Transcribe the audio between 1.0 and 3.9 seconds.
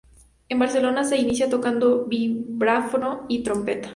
se inicia tocando vibráfono y trompeta.